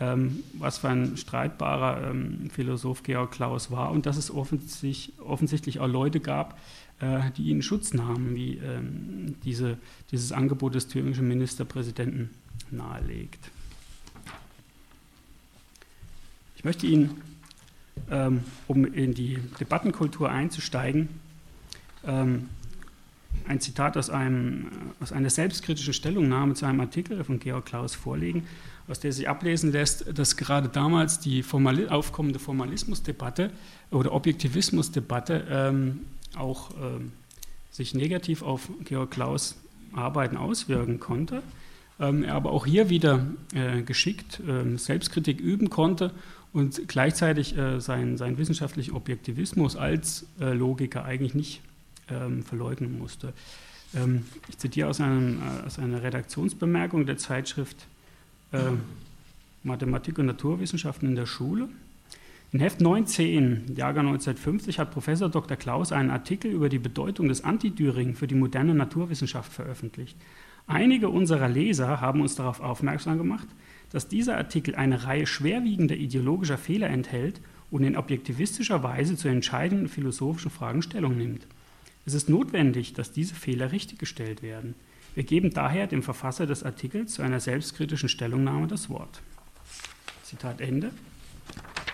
ähm, 0.00 0.42
was 0.54 0.78
für 0.78 0.88
ein 0.88 1.16
streitbarer 1.16 2.10
ähm, 2.10 2.50
Philosoph 2.50 3.02
Georg 3.02 3.32
Klaus 3.32 3.70
war 3.70 3.90
und 3.90 4.06
dass 4.06 4.16
es 4.16 4.30
offensichtlich, 4.30 5.12
offensichtlich 5.18 5.80
auch 5.80 5.88
Leute 5.88 6.20
gab, 6.20 6.58
äh, 7.00 7.30
die 7.36 7.44
ihn 7.44 7.62
Schutz 7.62 7.94
nahmen, 7.94 8.34
wie 8.34 8.58
ähm, 8.58 9.36
diese, 9.44 9.78
dieses 10.10 10.32
Angebot 10.32 10.74
des 10.74 10.88
thüringischen 10.88 11.28
Ministerpräsidenten 11.28 12.30
nahelegt. 12.70 13.50
Ich 16.56 16.64
möchte 16.64 16.86
Ihnen, 16.86 17.22
ähm, 18.10 18.42
um 18.66 18.84
in 18.86 19.14
die 19.14 19.38
Debattenkultur 19.60 20.30
einzusteigen, 20.30 21.08
ähm, 22.04 22.48
ein 23.48 23.60
Zitat 23.60 23.96
aus, 23.96 24.10
einem, 24.10 24.66
aus 25.00 25.12
einer 25.12 25.30
selbstkritischen 25.30 25.92
Stellungnahme 25.92 26.54
zu 26.54 26.66
einem 26.66 26.80
Artikel 26.80 27.22
von 27.24 27.38
Georg 27.38 27.66
Klaus 27.66 27.94
vorlegen, 27.94 28.46
aus 28.88 29.00
der 29.00 29.12
sich 29.12 29.28
ablesen 29.28 29.72
lässt, 29.72 30.18
dass 30.18 30.36
gerade 30.36 30.68
damals 30.68 31.20
die 31.20 31.42
Formali 31.42 31.86
aufkommende 31.88 32.38
Formalismusdebatte 32.38 33.50
oder 33.90 34.12
Objektivismusdebatte 34.12 35.46
ähm, 35.50 36.00
auch 36.36 36.70
ähm, 36.80 37.12
sich 37.70 37.94
negativ 37.94 38.42
auf 38.42 38.70
Georg 38.84 39.10
Klaus 39.10 39.56
Arbeiten 39.92 40.36
auswirken 40.36 41.00
konnte. 41.00 41.42
Ähm, 41.98 42.24
er 42.24 42.34
aber 42.34 42.52
auch 42.52 42.66
hier 42.66 42.90
wieder 42.90 43.26
äh, 43.54 43.82
geschickt 43.82 44.40
äh, 44.40 44.76
Selbstkritik 44.76 45.40
üben 45.40 45.70
konnte 45.70 46.12
und 46.52 46.88
gleichzeitig 46.88 47.56
äh, 47.56 47.80
seinen, 47.80 48.16
seinen 48.16 48.38
wissenschaftlichen 48.38 48.94
Objektivismus 48.94 49.76
als 49.76 50.26
äh, 50.40 50.52
Logiker 50.52 51.04
eigentlich 51.04 51.34
nicht 51.34 51.62
ähm, 52.08 52.42
verleugnen 52.42 52.98
musste. 52.98 53.32
Ähm, 53.94 54.24
ich 54.48 54.58
zitiere 54.58 54.88
aus, 54.88 55.00
einem, 55.00 55.40
äh, 55.40 55.66
aus, 55.66 55.78
einer 55.78 56.02
Redaktionsbemerkung 56.02 57.06
der 57.06 57.16
Zeitschrift 57.16 57.86
äh, 58.52 58.58
Mathematik 59.62 60.18
und 60.18 60.26
Naturwissenschaften 60.26 61.08
in 61.08 61.16
der 61.16 61.26
Schule. 61.26 61.68
In 62.52 62.60
Heft 62.60 62.80
19, 62.80 63.74
Jahrgang 63.76 64.06
1950, 64.06 64.78
hat 64.78 64.92
Professor 64.92 65.28
Dr. 65.28 65.56
Klaus 65.56 65.90
einen 65.90 66.10
Artikel 66.10 66.50
über 66.50 66.68
die 66.68 66.78
Bedeutung 66.78 67.28
des 67.28 67.42
Antidüring 67.42 68.14
für 68.14 68.28
die 68.28 68.36
moderne 68.36 68.74
Naturwissenschaft 68.74 69.52
veröffentlicht. 69.52 70.16
Einige 70.68 71.08
unserer 71.08 71.48
Leser 71.48 72.00
haben 72.00 72.20
uns 72.20 72.36
darauf 72.36 72.60
aufmerksam 72.60 73.18
gemacht, 73.18 73.46
dass 73.90 74.08
dieser 74.08 74.36
Artikel 74.36 74.74
eine 74.74 75.04
Reihe 75.04 75.26
schwerwiegender 75.26 75.96
ideologischer 75.96 76.58
Fehler 76.58 76.88
enthält 76.88 77.40
und 77.70 77.84
in 77.84 77.96
objektivistischer 77.96 78.82
Weise 78.82 79.16
zu 79.16 79.28
entscheidenden 79.28 79.88
philosophischen 79.88 80.50
Fragen 80.50 80.82
Stellung 80.82 81.16
nimmt. 81.16 81.46
Es 82.06 82.14
ist 82.14 82.28
notwendig, 82.28 82.94
dass 82.94 83.10
diese 83.10 83.34
Fehler 83.34 83.72
richtiggestellt 83.72 84.40
werden. 84.40 84.76
Wir 85.16 85.24
geben 85.24 85.50
daher 85.50 85.88
dem 85.88 86.04
Verfasser 86.04 86.46
des 86.46 86.62
Artikels 86.62 87.14
zu 87.14 87.22
einer 87.22 87.40
selbstkritischen 87.40 88.08
Stellungnahme 88.08 88.68
das 88.68 88.88
Wort. 88.88 89.22
Zitat 90.22 90.60
Ende. 90.60 90.92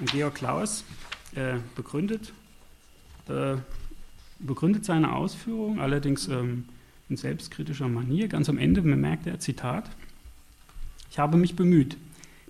Und 0.01 0.13
Georg 0.13 0.35
Klaus 0.35 0.85
äh, 1.35 1.55
begründet, 1.75 2.33
äh, 3.29 3.57
begründet 4.39 4.85
seine 4.85 5.15
Ausführungen, 5.15 5.81
allerdings 5.81 6.29
ähm, 6.29 6.65
in 7.09 7.17
selbstkritischer 7.17 7.89
Manier. 7.89 8.29
Ganz 8.29 8.51
am 8.51 8.59
Ende 8.59 8.83
bemerkt 8.83 9.27
er, 9.27 9.39
Zitat, 9.39 9.89
ich 11.11 11.19
habe 11.19 11.39
mich 11.39 11.57
bemüht, 11.57 11.97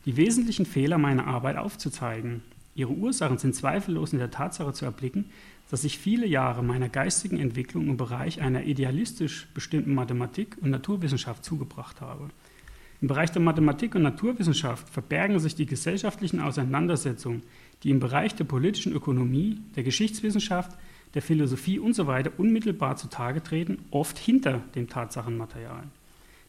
die 0.04 0.16
wesentlichen 0.16 0.66
Fehler 0.66 0.98
meiner 0.98 1.28
Arbeit 1.28 1.58
aufzuzeigen. 1.58 2.42
Ihre 2.74 2.92
Ursachen 2.92 3.38
sind 3.38 3.54
zweifellos 3.54 4.12
in 4.12 4.18
der 4.18 4.30
Tatsache 4.30 4.72
zu 4.72 4.84
erblicken, 4.84 5.26
dass 5.72 5.84
ich 5.84 5.96
viele 5.96 6.26
Jahre 6.26 6.62
meiner 6.62 6.90
geistigen 6.90 7.38
Entwicklung 7.38 7.88
im 7.88 7.96
Bereich 7.96 8.42
einer 8.42 8.64
idealistisch 8.64 9.48
bestimmten 9.54 9.94
Mathematik 9.94 10.58
und 10.60 10.68
Naturwissenschaft 10.68 11.46
zugebracht 11.46 12.02
habe. 12.02 12.28
Im 13.00 13.08
Bereich 13.08 13.32
der 13.32 13.40
Mathematik 13.40 13.94
und 13.94 14.02
Naturwissenschaft 14.02 14.86
verbergen 14.90 15.40
sich 15.40 15.54
die 15.54 15.64
gesellschaftlichen 15.64 16.40
Auseinandersetzungen, 16.40 17.42
die 17.82 17.90
im 17.90 18.00
Bereich 18.00 18.34
der 18.34 18.44
politischen 18.44 18.92
Ökonomie, 18.92 19.60
der 19.74 19.82
Geschichtswissenschaft, 19.82 20.76
der 21.14 21.22
Philosophie 21.22 21.80
usw. 21.80 22.22
So 22.22 22.30
unmittelbar 22.36 22.96
zutage 22.96 23.42
treten, 23.42 23.78
oft 23.90 24.18
hinter 24.18 24.60
dem 24.74 24.90
Tatsachenmaterial. 24.90 25.84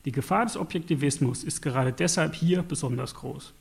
Die 0.04 0.12
Gefahr 0.12 0.44
des 0.44 0.58
Objektivismus 0.58 1.46
ist 1.46 1.62
gerade 1.62 1.94
deshalb 1.94 2.36
hier 2.36 2.62
besonders 2.62 3.16
groß. 3.16 3.54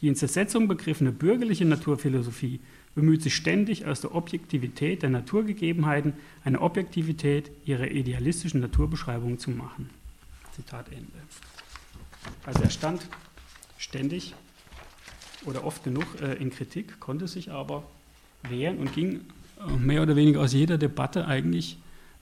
Die 0.00 0.06
in 0.06 0.14
Zersetzung 0.14 0.68
begriffene 0.68 1.10
bürgerliche 1.10 1.64
Naturphilosophie 1.64 2.60
bemüht 2.94 3.22
sich 3.22 3.34
ständig, 3.34 3.86
aus 3.86 4.00
der 4.00 4.14
Objektivität 4.14 5.02
der 5.02 5.10
Naturgegebenheiten 5.10 6.14
eine 6.44 6.60
Objektivität 6.60 7.50
ihrer 7.64 7.90
idealistischen 7.90 8.60
Naturbeschreibung 8.60 9.38
zu 9.38 9.50
machen. 9.50 9.90
Zitat 10.54 10.88
Ende. 10.90 11.06
Also 12.44 12.62
er 12.62 12.70
stand 12.70 13.06
ständig 13.78 14.34
oder 15.44 15.64
oft 15.64 15.84
genug 15.84 16.06
äh, 16.20 16.34
in 16.34 16.50
Kritik, 16.50 17.00
konnte 17.00 17.26
sich 17.26 17.50
aber 17.50 17.82
wehren 18.48 18.78
und 18.78 18.92
ging 18.92 19.22
äh, 19.66 19.76
mehr 19.78 20.02
oder 20.02 20.16
weniger 20.16 20.40
aus 20.40 20.52
jeder 20.52 20.78
Debatte 20.78 21.26
eigentlich 21.26 21.78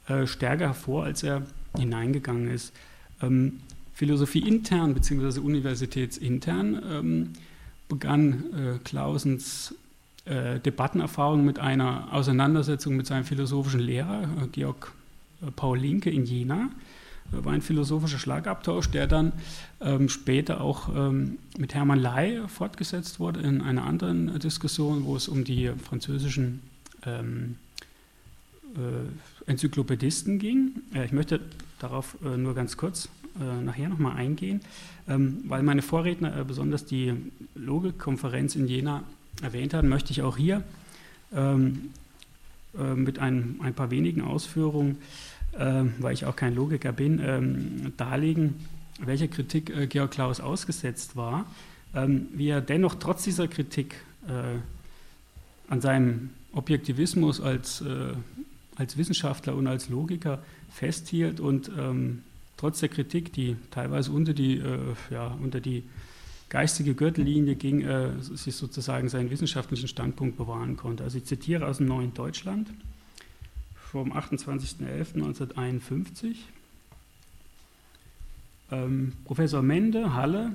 äh, 0.08 0.26
stärker 0.26 0.68
hervor, 0.68 1.04
als 1.04 1.22
er 1.22 1.42
hineingegangen 1.76 2.48
ist. 2.48 2.72
Ähm, 3.20 3.60
Philosophie 3.92 4.46
intern 4.46 4.94
bzw. 4.94 5.40
universitätsintern 5.40 6.82
ähm, 6.90 7.32
begann 7.88 8.44
äh, 8.54 8.78
Clausens 8.84 9.74
äh, 10.30 10.60
Debattenerfahrung 10.60 11.44
mit 11.44 11.58
einer 11.58 12.08
Auseinandersetzung 12.12 12.96
mit 12.96 13.06
seinem 13.06 13.24
philosophischen 13.24 13.80
Lehrer, 13.80 14.22
äh, 14.22 14.46
Georg 14.52 14.92
Paul 15.56 15.78
Linke 15.78 16.10
in 16.10 16.24
Jena 16.24 16.68
war 17.32 17.52
ein 17.52 17.62
philosophischer 17.62 18.18
Schlagabtausch, 18.18 18.90
der 18.90 19.06
dann 19.06 19.32
ähm, 19.80 20.08
später 20.08 20.60
auch 20.60 20.88
ähm, 20.94 21.38
mit 21.58 21.74
Hermann 21.74 22.00
Ley 22.00 22.40
fortgesetzt 22.48 23.20
wurde 23.20 23.40
in 23.40 23.60
einer 23.60 23.84
anderen 23.84 24.38
Diskussion, 24.38 25.04
wo 25.04 25.16
es 25.16 25.28
um 25.28 25.44
die 25.44 25.70
französischen 25.82 26.60
ähm, 27.06 27.56
äh, 28.74 29.50
Enzyklopädisten 29.50 30.38
ging. 30.38 30.82
Äh, 30.94 31.04
ich 31.04 31.12
möchte 31.12 31.40
darauf 31.78 32.16
äh, 32.24 32.36
nur 32.36 32.54
ganz 32.54 32.76
kurz 32.76 33.08
äh, 33.40 33.62
nachher 33.62 33.88
nochmal 33.88 34.16
eingehen, 34.16 34.60
ähm, 35.08 35.44
weil 35.46 35.62
meine 35.62 35.82
Vorredner 35.82 36.36
äh, 36.36 36.44
besonders 36.44 36.84
die 36.84 37.14
Logikkonferenz 37.54 38.56
in 38.56 38.66
Jena 38.66 39.04
erwähnt 39.42 39.74
haben, 39.74 39.88
möchte 39.88 40.12
ich 40.12 40.22
auch 40.22 40.36
hier 40.36 40.62
ähm, 41.34 41.90
äh, 42.78 42.94
mit 42.94 43.18
ein, 43.18 43.60
ein 43.62 43.74
paar 43.74 43.90
wenigen 43.90 44.22
Ausführungen 44.22 44.98
ähm, 45.58 45.94
weil 45.98 46.14
ich 46.14 46.26
auch 46.26 46.36
kein 46.36 46.54
Logiker 46.54 46.92
bin, 46.92 47.20
ähm, 47.20 47.92
darlegen, 47.96 48.54
welcher 49.00 49.26
Kritik 49.26 49.70
äh, 49.70 49.88
Georg 49.88 50.12
Klaus 50.12 50.38
ausgesetzt 50.38 51.16
war, 51.16 51.44
ähm, 51.92 52.28
wie 52.32 52.48
er 52.48 52.60
dennoch 52.60 52.94
trotz 52.94 53.24
dieser 53.24 53.48
Kritik 53.48 53.96
äh, 54.28 54.58
an 55.68 55.80
seinem 55.80 56.30
Objektivismus 56.52 57.40
als, 57.40 57.80
äh, 57.80 58.12
als 58.76 58.96
Wissenschaftler 58.96 59.56
und 59.56 59.66
als 59.66 59.88
Logiker 59.88 60.40
festhielt 60.72 61.40
und 61.40 61.68
trotz 62.56 62.78
der 62.78 62.88
Kritik, 62.88 63.32
die 63.32 63.56
teilweise 63.72 64.12
unter 64.12 64.32
die, 64.34 64.62
ja, 65.10 65.36
unter 65.42 65.58
die 65.58 65.82
geistige 66.50 66.94
Gürtellinie 66.94 67.54
ging, 67.54 67.86
sich 68.20 68.56
sozusagen 68.56 69.08
seinen 69.08 69.30
wissenschaftlichen 69.30 69.88
Standpunkt 69.88 70.36
bewahren 70.36 70.76
konnte. 70.76 71.04
Also 71.04 71.16
ich 71.16 71.24
zitiere 71.24 71.66
aus 71.66 71.78
dem 71.78 71.86
Neuen 71.86 72.12
Deutschland 72.12 72.68
vom 73.90 74.12
28.11.1951. 74.12 76.36
Ähm, 78.70 79.14
Professor 79.24 79.62
Mende, 79.62 80.14
Halle, 80.14 80.52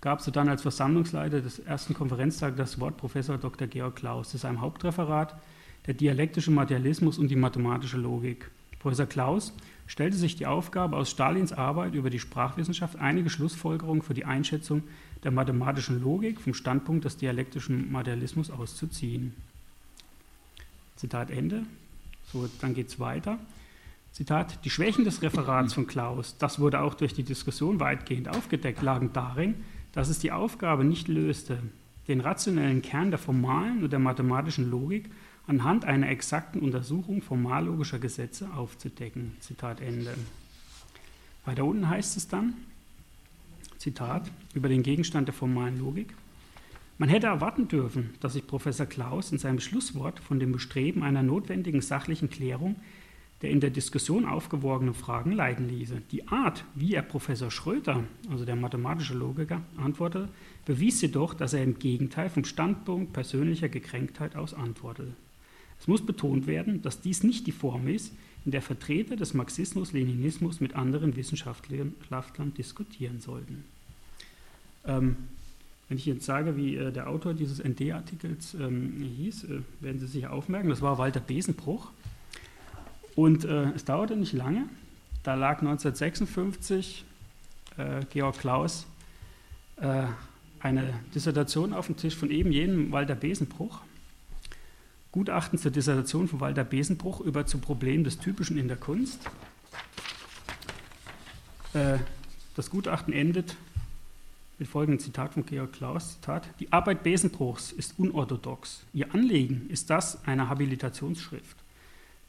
gab 0.00 0.20
so 0.20 0.30
dann 0.30 0.48
als 0.48 0.62
Versammlungsleiter 0.62 1.40
des 1.40 1.58
ersten 1.58 1.94
Konferenztages 1.94 2.56
das 2.56 2.80
Wort 2.80 2.96
Professor 2.96 3.38
Dr. 3.38 3.66
Georg 3.66 3.96
Klaus 3.96 4.30
zu 4.30 4.38
seinem 4.38 4.60
Hauptreferat 4.60 5.34
Der 5.86 5.94
dialektische 5.94 6.50
Materialismus 6.50 7.18
und 7.18 7.28
die 7.28 7.36
mathematische 7.36 7.96
Logik. 7.96 8.50
Professor 8.78 9.06
Klaus 9.06 9.54
stellte 9.90 10.16
sich 10.16 10.36
die 10.36 10.46
Aufgabe, 10.46 10.96
aus 10.96 11.10
Stalins 11.10 11.52
Arbeit 11.52 11.94
über 11.94 12.10
die 12.10 12.20
Sprachwissenschaft 12.20 13.00
einige 13.00 13.28
Schlussfolgerungen 13.28 14.02
für 14.02 14.14
die 14.14 14.24
Einschätzung 14.24 14.84
der 15.24 15.32
mathematischen 15.32 16.00
Logik 16.00 16.40
vom 16.40 16.54
Standpunkt 16.54 17.04
des 17.04 17.16
dialektischen 17.16 17.90
Materialismus 17.90 18.52
auszuziehen. 18.52 19.34
Zitat 20.94 21.32
Ende. 21.32 21.64
So, 22.32 22.48
dann 22.60 22.72
geht 22.72 22.86
es 22.86 23.00
weiter. 23.00 23.40
Zitat, 24.12 24.64
die 24.64 24.70
Schwächen 24.70 25.04
des 25.04 25.22
Referats 25.22 25.74
von 25.74 25.88
Klaus, 25.88 26.38
das 26.38 26.60
wurde 26.60 26.82
auch 26.82 26.94
durch 26.94 27.12
die 27.12 27.24
Diskussion 27.24 27.80
weitgehend 27.80 28.28
aufgedeckt, 28.28 28.82
lagen 28.82 29.12
darin, 29.12 29.56
dass 29.90 30.08
es 30.08 30.20
die 30.20 30.30
Aufgabe 30.30 30.84
nicht 30.84 31.08
löste, 31.08 31.58
den 32.06 32.20
rationellen 32.20 32.82
Kern 32.82 33.10
der 33.10 33.18
formalen 33.18 33.82
und 33.82 33.90
der 33.90 33.98
mathematischen 33.98 34.70
Logik 34.70 35.10
anhand 35.50 35.84
einer 35.84 36.08
exakten 36.08 36.60
Untersuchung 36.60 37.20
formallogischer 37.20 37.98
Gesetze 37.98 38.48
aufzudecken. 38.54 39.36
Zitat 39.40 39.80
Ende. 39.80 40.14
Weiter 41.44 41.64
unten 41.64 41.88
heißt 41.88 42.16
es 42.16 42.28
dann, 42.28 42.54
Zitat, 43.76 44.30
über 44.54 44.68
den 44.68 44.82
Gegenstand 44.82 45.28
der 45.28 45.34
formalen 45.34 45.78
Logik. 45.78 46.14
Man 46.98 47.08
hätte 47.08 47.26
erwarten 47.26 47.68
dürfen, 47.68 48.14
dass 48.20 48.34
sich 48.34 48.46
Professor 48.46 48.86
Klaus 48.86 49.32
in 49.32 49.38
seinem 49.38 49.60
Schlusswort 49.60 50.20
von 50.20 50.38
dem 50.38 50.52
Bestreben 50.52 51.02
einer 51.02 51.22
notwendigen 51.22 51.80
sachlichen 51.80 52.30
Klärung 52.30 52.76
der 53.42 53.50
in 53.50 53.60
der 53.60 53.70
Diskussion 53.70 54.26
aufgeworgenen 54.26 54.94
Fragen 54.94 55.32
leiten 55.32 55.68
ließe. 55.68 56.02
Die 56.10 56.28
Art, 56.28 56.64
wie 56.74 56.94
er 56.94 57.02
Professor 57.02 57.50
Schröter, 57.50 58.04
also 58.30 58.44
der 58.44 58.56
mathematische 58.56 59.14
Logiker, 59.14 59.62
antwortete, 59.78 60.28
bewies 60.66 61.00
jedoch, 61.00 61.32
dass 61.32 61.54
er 61.54 61.62
im 61.62 61.78
Gegenteil 61.78 62.28
vom 62.28 62.44
Standpunkt 62.44 63.12
persönlicher 63.12 63.68
Gekränktheit 63.68 64.36
aus 64.36 64.52
antwortete. 64.52 65.12
Es 65.80 65.88
muss 65.88 66.04
betont 66.04 66.46
werden, 66.46 66.82
dass 66.82 67.00
dies 67.00 67.22
nicht 67.22 67.46
die 67.46 67.52
Form 67.52 67.88
ist, 67.88 68.12
in 68.44 68.52
der 68.52 68.62
Vertreter 68.62 69.16
des 69.16 69.34
Marxismus-Leninismus 69.34 70.60
mit 70.60 70.74
anderen 70.74 71.16
Wissenschaftlern 71.16 71.94
diskutieren 72.56 73.20
sollten. 73.20 73.64
Ähm, 74.86 75.16
wenn 75.88 75.98
ich 75.98 76.06
jetzt 76.06 76.24
sage, 76.24 76.56
wie 76.56 76.76
äh, 76.76 76.92
der 76.92 77.08
Autor 77.08 77.34
dieses 77.34 77.62
ND-Artikels 77.62 78.54
ähm, 78.54 78.92
hieß, 79.16 79.44
äh, 79.44 79.60
werden 79.80 80.00
Sie 80.00 80.06
sich 80.06 80.26
aufmerken, 80.26 80.68
das 80.68 80.82
war 80.82 80.98
Walter 80.98 81.20
Besenbruch. 81.20 81.90
Und 83.16 83.44
äh, 83.44 83.70
es 83.72 83.84
dauerte 83.84 84.16
nicht 84.16 84.32
lange, 84.32 84.66
da 85.22 85.34
lag 85.34 85.58
1956 85.58 87.04
äh, 87.76 88.00
Georg 88.10 88.38
Klaus 88.38 88.86
äh, 89.76 90.04
eine 90.60 90.94
Dissertation 91.14 91.72
auf 91.72 91.86
dem 91.86 91.96
Tisch 91.96 92.14
von 92.14 92.30
eben 92.30 92.52
jenem 92.52 92.92
Walter 92.92 93.14
Besenbruch. 93.14 93.80
Gutachten 95.12 95.58
zur 95.58 95.72
Dissertation 95.72 96.28
von 96.28 96.40
Walter 96.40 96.62
Besenbruch 96.62 97.20
über 97.20 97.44
zum 97.44 97.60
Problem 97.60 98.04
des 98.04 98.18
Typischen 98.18 98.56
in 98.56 98.68
der 98.68 98.76
Kunst. 98.76 99.20
Äh, 101.72 101.98
das 102.54 102.70
Gutachten 102.70 103.12
endet 103.12 103.56
mit 104.60 104.68
folgendem 104.68 105.00
Zitat 105.00 105.34
von 105.34 105.44
Georg 105.46 105.72
Klaus, 105.72 106.14
Zitat, 106.14 106.48
die 106.60 106.72
Arbeit 106.72 107.02
Besenbruchs 107.02 107.72
ist 107.72 107.98
unorthodox. 107.98 108.84
Ihr 108.92 109.12
Anliegen 109.14 109.68
ist 109.68 109.90
das 109.90 110.24
einer 110.26 110.48
Habilitationsschrift. 110.48 111.56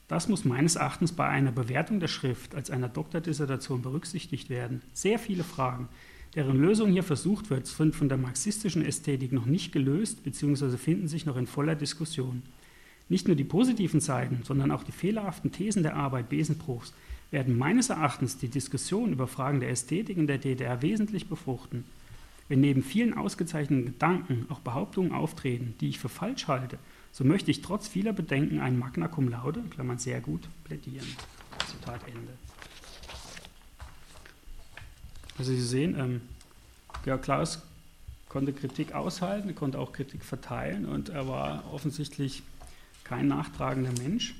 Das 0.07 0.27
muss 0.27 0.43
meines 0.43 0.75
Erachtens 0.75 1.11
bei 1.11 1.27
einer 1.27 1.51
Bewertung 1.51 1.99
der 1.99 2.07
Schrift 2.07 2.55
als 2.55 2.71
einer 2.71 2.89
Doktordissertation 2.89 3.81
berücksichtigt 3.81 4.49
werden. 4.49 4.81
Sehr 4.93 5.19
viele 5.19 5.43
Fragen, 5.43 5.87
deren 6.35 6.57
Lösung 6.59 6.91
hier 6.91 7.03
versucht 7.03 7.49
wird, 7.49 7.67
sind 7.67 7.95
von 7.95 8.09
der 8.09 8.17
marxistischen 8.17 8.83
Ästhetik 8.83 9.33
noch 9.33 9.45
nicht 9.45 9.71
gelöst 9.71 10.23
bzw. 10.23 10.77
finden 10.77 11.07
sich 11.07 11.25
noch 11.25 11.37
in 11.37 11.47
voller 11.47 11.75
Diskussion. 11.75 12.41
Nicht 13.11 13.27
nur 13.27 13.35
die 13.35 13.43
positiven 13.43 13.99
Seiten, 13.99 14.39
sondern 14.45 14.71
auch 14.71 14.83
die 14.83 14.93
fehlerhaften 14.93 15.51
Thesen 15.51 15.83
der 15.83 15.97
Arbeit 15.97 16.29
Besenbruchs 16.29 16.93
werden 17.29 17.57
meines 17.57 17.89
Erachtens 17.89 18.37
die 18.37 18.47
Diskussion 18.47 19.11
über 19.11 19.27
Fragen 19.27 19.59
der 19.59 19.69
Ästhetik 19.69 20.15
in 20.15 20.27
der 20.27 20.37
DDR 20.37 20.81
wesentlich 20.81 21.27
befruchten. 21.27 21.83
Wenn 22.47 22.61
neben 22.61 22.83
vielen 22.83 23.13
ausgezeichneten 23.13 23.83
Gedanken 23.83 24.45
auch 24.47 24.61
Behauptungen 24.61 25.11
auftreten, 25.11 25.73
die 25.81 25.89
ich 25.89 25.99
für 25.99 26.07
falsch 26.07 26.47
halte, 26.47 26.79
so 27.11 27.25
möchte 27.25 27.51
ich 27.51 27.61
trotz 27.61 27.89
vieler 27.89 28.13
Bedenken 28.13 28.61
ein 28.61 28.79
Magna 28.79 29.09
Cum 29.09 29.27
Laude, 29.27 29.61
Klammern 29.71 29.97
sehr 29.99 30.21
gut, 30.21 30.47
plädieren. 30.63 31.07
Zitat 31.69 31.99
Ende. 32.07 32.31
Also 35.37 35.51
Sie 35.51 35.61
sehen, 35.61 35.97
ähm, 35.99 36.21
Georg 37.03 37.23
Klaus 37.23 37.61
konnte 38.29 38.53
Kritik 38.53 38.93
aushalten, 38.93 39.53
konnte 39.53 39.79
auch 39.79 39.91
Kritik 39.91 40.23
verteilen 40.23 40.85
und 40.85 41.09
er 41.09 41.27
war 41.27 41.73
offensichtlich 41.73 42.43
kein 43.11 43.27
nachtragender 43.27 43.91
Mensch. 44.01 44.33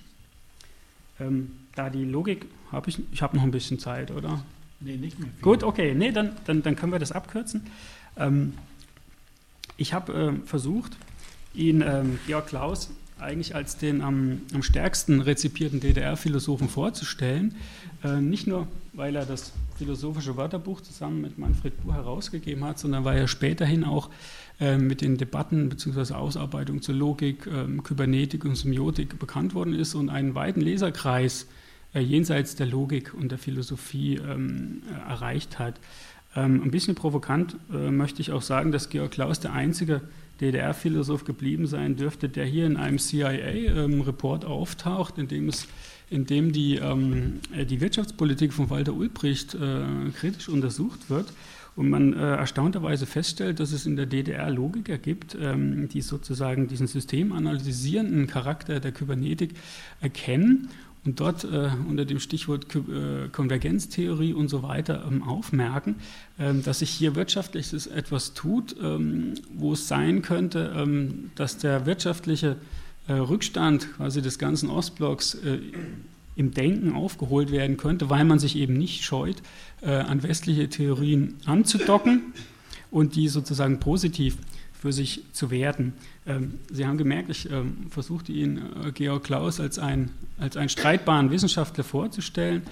Ähm, 1.19 1.51
da 1.75 1.89
die 1.89 2.05
Logik, 2.05 2.45
habe 2.71 2.89
ich, 2.89 2.99
ich 3.11 3.21
habe 3.21 3.35
noch 3.35 3.43
ein 3.43 3.51
bisschen 3.51 3.79
Zeit, 3.79 4.11
oder? 4.11 4.43
Nee, 4.79 4.95
nicht 4.95 5.19
mehr. 5.19 5.27
Viel. 5.29 5.41
Gut, 5.41 5.63
okay, 5.63 5.93
nee, 5.93 6.13
dann, 6.13 6.31
dann, 6.45 6.63
dann 6.63 6.77
können 6.77 6.93
wir 6.93 6.99
das 6.99 7.11
abkürzen. 7.11 7.67
Ähm, 8.15 8.53
ich 9.75 9.93
habe 9.93 10.13
äh, 10.13 10.47
versucht, 10.47 10.95
ihn, 11.53 11.81
ähm, 11.81 12.17
Georg 12.27 12.47
Klaus, 12.47 12.91
eigentlich 13.19 13.55
als 13.55 13.77
den 13.77 14.01
am, 14.01 14.41
am 14.53 14.63
stärksten 14.63 15.19
rezipierten 15.19 15.81
DDR-Philosophen 15.81 16.69
vorzustellen. 16.69 17.55
Äh, 18.05 18.21
nicht 18.21 18.47
nur, 18.47 18.67
weil 18.93 19.17
er 19.17 19.25
das 19.25 19.51
philosophische 19.77 20.37
Wörterbuch 20.37 20.79
zusammen 20.79 21.19
mit 21.19 21.37
Manfred 21.37 21.83
Buhr 21.83 21.93
herausgegeben 21.93 22.63
hat, 22.63 22.79
sondern 22.79 23.03
weil 23.03 23.17
er 23.17 23.27
späterhin 23.27 23.83
auch 23.83 24.09
mit 24.77 25.01
den 25.01 25.17
Debatten 25.17 25.69
bzw. 25.69 26.13
Ausarbeitung 26.13 26.81
zur 26.81 26.95
Logik, 26.95 27.47
äh, 27.47 27.65
Kybernetik 27.81 28.45
und 28.45 28.55
Semiotik 28.55 29.17
bekannt 29.17 29.55
worden 29.55 29.73
ist 29.73 29.95
und 29.95 30.09
einen 30.09 30.35
weiten 30.35 30.61
Leserkreis 30.61 31.47
äh, 31.93 31.99
jenseits 31.99 32.55
der 32.55 32.67
Logik 32.67 33.13
und 33.13 33.31
der 33.31 33.37
Philosophie 33.37 34.15
ähm, 34.15 34.81
äh, 34.89 35.09
erreicht 35.09 35.59
hat. 35.59 35.79
Ähm, 36.35 36.61
ein 36.63 36.71
bisschen 36.71 36.95
provokant 36.95 37.57
äh, 37.73 37.91
möchte 37.91 38.21
ich 38.21 38.31
auch 38.31 38.41
sagen, 38.41 38.71
dass 38.71 38.89
Georg 38.89 39.11
Klaus 39.11 39.41
der 39.41 39.51
einzige 39.51 40.01
DDR-Philosoph 40.39 41.25
geblieben 41.25 41.67
sein 41.67 41.97
dürfte, 41.97 42.29
der 42.29 42.45
hier 42.45 42.65
in 42.65 42.77
einem 42.77 42.97
CIA-Report 42.97 44.45
ähm, 44.45 44.49
auftaucht, 44.49 45.17
in 45.17 45.27
dem, 45.27 45.49
es, 45.49 45.67
in 46.09 46.25
dem 46.25 46.53
die, 46.53 46.77
ähm, 46.77 47.41
die 47.69 47.81
Wirtschaftspolitik 47.81 48.53
von 48.53 48.69
Walter 48.69 48.93
Ulbricht 48.93 49.57
kritisch 50.15 50.47
untersucht 50.49 51.09
wird 51.09 51.31
und 51.75 51.89
man 51.89 52.13
äh, 52.13 52.35
erstaunterweise 52.35 53.05
feststellt, 53.05 53.59
dass 53.59 53.71
es 53.71 53.85
in 53.85 53.95
der 53.95 54.05
DDR 54.05 54.49
Logiker 54.49 54.97
gibt, 54.97 55.37
ähm, 55.39 55.87
die 55.89 56.01
sozusagen 56.01 56.67
diesen 56.67 56.87
systemanalysierenden 56.87 58.27
Charakter 58.27 58.79
der 58.79 58.91
Kybernetik 58.91 59.53
erkennen 60.01 60.69
und 61.03 61.19
dort 61.19 61.43
äh, 61.43 61.69
unter 61.87 62.05
dem 62.05 62.19
Stichwort 62.19 62.67
äh, 62.75 63.27
Konvergenztheorie 63.31 64.33
und 64.33 64.49
so 64.49 64.63
weiter 64.63 65.03
ähm, 65.07 65.23
aufmerken, 65.23 65.95
ähm, 66.37 66.61
dass 66.63 66.79
sich 66.79 66.91
hier 66.91 67.15
wirtschaftliches 67.15 67.87
etwas 67.87 68.33
tut, 68.33 68.75
ähm, 68.81 69.33
wo 69.53 69.73
es 69.73 69.87
sein 69.87 70.21
könnte, 70.21 70.73
ähm, 70.75 71.31
dass 71.35 71.57
der 71.57 71.85
wirtschaftliche 71.85 72.57
äh, 73.07 73.13
Rückstand 73.13 73.93
quasi 73.95 74.21
des 74.21 74.37
ganzen 74.37 74.69
Ostblocks 74.69 75.35
äh, 75.35 75.59
im 76.41 76.51
Denken 76.51 76.93
aufgeholt 76.93 77.51
werden 77.51 77.77
könnte, 77.77 78.09
weil 78.09 78.25
man 78.25 78.39
sich 78.39 78.55
eben 78.57 78.73
nicht 78.73 79.03
scheut, 79.03 79.43
äh, 79.81 79.91
an 79.91 80.23
westliche 80.23 80.67
Theorien 80.69 81.35
anzudocken 81.45 82.33
und 82.89 83.15
die 83.15 83.27
sozusagen 83.27 83.79
positiv 83.79 84.37
für 84.73 84.91
sich 84.91 85.21
zu 85.33 85.51
werten. 85.51 85.93
Ähm, 86.25 86.55
Sie 86.71 86.87
haben 86.87 86.97
gemerkt, 86.97 87.29
ich 87.29 87.49
ähm, 87.51 87.85
versuchte 87.91 88.31
Ihnen 88.31 88.57
äh, 88.83 88.91
Georg 88.91 89.23
Klaus 89.23 89.59
als, 89.59 89.77
ein, 89.77 90.09
als 90.39 90.57
einen 90.57 90.69
streitbaren 90.69 91.29
Wissenschaftler 91.29 91.83
vorzustellen. 91.83 92.63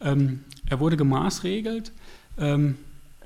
Ähm, 0.00 0.40
er 0.66 0.80
wurde 0.80 0.96
gemaßregelt. 0.96 1.92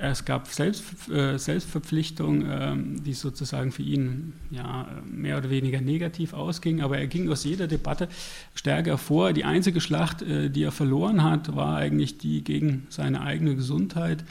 Es 0.05 0.25
gab 0.25 0.49
Selbst, 0.49 1.09
äh, 1.11 1.39
Selbstverpflichtungen, 1.39 3.05
die 3.05 3.13
sozusagen 3.13 3.71
für 3.71 3.83
ihn 3.83 4.33
ja, 4.51 4.89
mehr 5.09 5.39
oder 5.39 5.49
weniger 5.49 5.81
negativ 5.81 6.33
ausgingen, 6.33 6.83
aber 6.83 6.99
er 6.99 7.07
ging 7.07 7.31
aus 7.31 7.45
jeder 7.45 7.69
Debatte 7.69 8.09
stärker 8.55 8.99
vor. 8.99 9.33
Die 9.33 9.45
einzige 9.45 9.81
Schlacht, 9.81 10.23
äh, 10.23 10.51
die 10.51 10.65
er 10.65 10.73
verloren 10.73 11.23
hat, 11.23 11.55
war 11.55 11.77
eigentlich 11.77 12.19
die 12.19 12.43
gegen 12.43 12.87
seine 12.89 13.21
eigene 13.21 13.55
Gesundheit. 13.55 14.25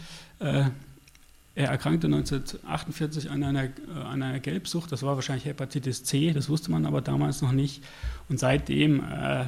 Er 1.54 1.68
erkrankte 1.68 2.08
1948 2.08 3.30
an 3.30 3.44
einer, 3.44 3.66
äh, 3.66 3.70
an 4.06 4.24
einer 4.24 4.40
Gelbsucht, 4.40 4.92
das 4.92 5.04
war 5.04 5.16
wahrscheinlich 5.16 5.46
Hepatitis 5.46 6.04
C, 6.04 6.32
das 6.32 6.48
wusste 6.48 6.72
man 6.72 6.86
aber 6.86 7.02
damals 7.02 7.42
noch 7.42 7.52
nicht. 7.52 7.84
Und 8.30 8.40
seitdem 8.40 9.02
äh, 9.02 9.46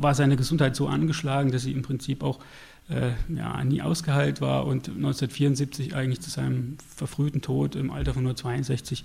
war 0.00 0.14
seine 0.14 0.36
Gesundheit 0.36 0.74
so 0.74 0.88
angeschlagen, 0.88 1.52
dass 1.52 1.62
sie 1.62 1.72
im 1.72 1.82
Prinzip 1.82 2.24
auch 2.24 2.40
äh, 2.88 3.12
ja, 3.34 3.62
nie 3.64 3.82
ausgeheilt 3.82 4.40
war 4.40 4.66
und 4.66 4.88
1974 4.88 5.94
eigentlich 5.94 6.20
zu 6.20 6.30
seinem 6.30 6.76
verfrühten 6.94 7.42
Tod 7.42 7.74
im 7.74 7.90
Alter 7.90 8.14
von 8.14 8.22
nur 8.22 8.36
62 8.36 9.04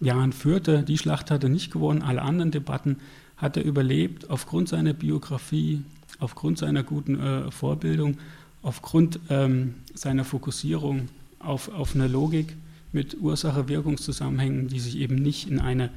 Jahren 0.00 0.32
führte. 0.32 0.82
Die 0.82 0.98
Schlacht 0.98 1.30
hat 1.30 1.44
er 1.44 1.50
nicht 1.50 1.72
gewonnen, 1.72 2.02
alle 2.02 2.22
anderen 2.22 2.50
Debatten 2.50 2.96
hat 3.36 3.56
er 3.56 3.64
überlebt 3.64 4.28
aufgrund 4.30 4.68
seiner 4.68 4.92
Biografie, 4.92 5.82
aufgrund 6.18 6.58
seiner 6.58 6.82
guten 6.82 7.18
äh, 7.18 7.50
Vorbildung, 7.50 8.18
aufgrund 8.62 9.20
ähm, 9.30 9.74
seiner 9.94 10.24
Fokussierung 10.24 11.08
auf, 11.38 11.70
auf 11.72 11.94
eine 11.94 12.08
Logik 12.08 12.56
mit 12.92 13.16
Ursache-Wirkungszusammenhängen, 13.20 14.68
die 14.68 14.80
sich 14.80 14.98
eben 14.98 15.14
nicht 15.14 15.48
in 15.48 15.60
eine 15.60 15.90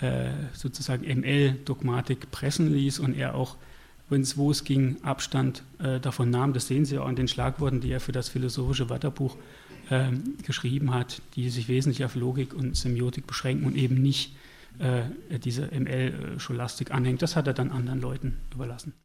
äh, 0.00 0.30
sozusagen 0.52 1.04
ML-Dogmatik 1.04 2.30
pressen 2.30 2.72
ließ 2.72 2.98
und 2.98 3.16
er 3.16 3.34
auch, 3.34 3.56
wenn 4.10 4.22
es 4.22 4.36
wo 4.36 4.50
es 4.50 4.64
ging, 4.64 4.96
Abstand 5.02 5.62
äh, 5.78 6.00
davon 6.00 6.30
nahm. 6.30 6.52
Das 6.52 6.66
sehen 6.66 6.84
Sie 6.84 6.98
auch 6.98 7.06
an 7.06 7.16
den 7.16 7.28
Schlagworten, 7.28 7.80
die 7.80 7.90
er 7.90 8.00
für 8.00 8.12
das 8.12 8.28
philosophische 8.28 8.90
Wörterbuch 8.90 9.36
äh, 9.88 10.10
geschrieben 10.44 10.92
hat, 10.92 11.22
die 11.36 11.48
sich 11.48 11.68
wesentlich 11.68 12.04
auf 12.04 12.14
Logik 12.16 12.52
und 12.52 12.76
Semiotik 12.76 13.26
beschränken 13.26 13.66
und 13.66 13.76
eben 13.76 14.02
nicht 14.02 14.34
äh, 14.78 15.38
diese 15.38 15.68
ML-Scholastik 15.72 16.90
anhängt. 16.90 17.22
Das 17.22 17.36
hat 17.36 17.46
er 17.46 17.54
dann 17.54 17.70
anderen 17.70 18.00
Leuten 18.00 18.36
überlassen. 18.52 18.92